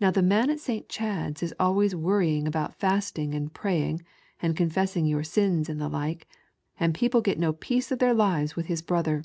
[0.00, 0.88] Now the man ^at St.
[0.88, 3.52] Chad's is always worrying about fasting and;
[4.40, 6.26] and confessing your sina and the like,
[6.80, 9.22] and jople get DO peace of their lives with his hother."